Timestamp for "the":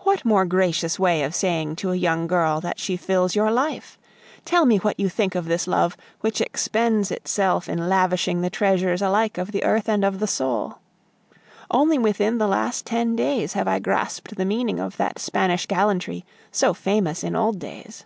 8.42-8.50, 9.52-9.64, 10.20-10.26, 12.36-12.46, 14.36-14.44